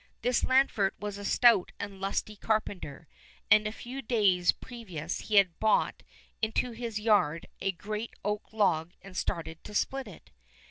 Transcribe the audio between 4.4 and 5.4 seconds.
pre vious he